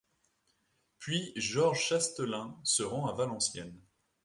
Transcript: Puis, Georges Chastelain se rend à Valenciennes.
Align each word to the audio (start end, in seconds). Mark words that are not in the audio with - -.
Puis, 0.97 1.31
Georges 1.35 1.81
Chastelain 1.85 2.57
se 2.63 2.81
rend 2.81 3.05
à 3.05 3.13
Valenciennes. 3.13 3.79